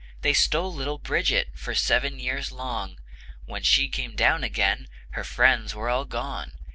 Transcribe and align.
They 0.21 0.33
stole 0.33 0.73
little 0.73 0.97
Bridget 0.97 1.49
For 1.53 1.75
seven 1.75 2.17
years 2.17 2.51
long; 2.51 2.97
When 3.45 3.61
she 3.61 3.87
came 3.87 4.15
down 4.15 4.43
again 4.43 4.87
Her 5.11 5.23
friends 5.23 5.75
were 5.75 5.89
all 5.89 6.05
gone. 6.05 6.53